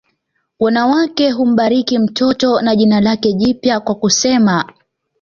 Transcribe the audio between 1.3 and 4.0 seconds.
humbariki mtoto na jina lake jipya kwa